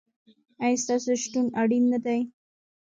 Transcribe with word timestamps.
ایا 0.63 0.79
ستاسو 0.83 1.11
شتون 1.23 1.45
اړین 1.61 1.83
نه 1.93 1.99
دی؟ 2.05 2.19